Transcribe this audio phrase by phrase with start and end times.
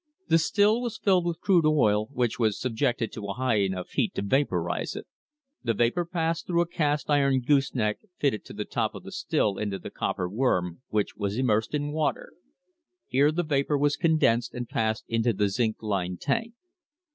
[0.29, 4.15] The still was filled with crude oil, which was subjected to a high enough heat
[4.15, 5.05] to vapourise it.
[5.63, 9.11] The vapour passed through a cast iron goose neck fitted to the top of the
[9.11, 12.33] still into the copper worm, which was immersed in water.
[13.09, 16.55] Here the vapour was condensed and passed into the zinc lined tank.